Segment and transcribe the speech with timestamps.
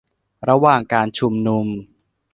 [0.49, 1.67] ระหว่างการชุมนุม